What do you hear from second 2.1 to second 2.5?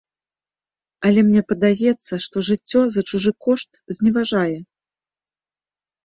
што